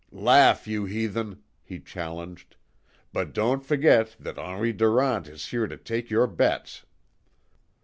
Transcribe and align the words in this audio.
"Laugh, 0.11 0.65
you 0.65 0.85
heathen," 0.85 1.43
he 1.61 1.79
challenged, 1.79 2.55
"but 3.13 3.33
don't 3.35 3.63
forget 3.63 4.15
that 4.19 4.39
Henri 4.39 4.73
Durant 4.73 5.27
is 5.27 5.45
here 5.49 5.67
to 5.67 5.77
take 5.77 6.09
your 6.09 6.25
bets!" 6.25 6.83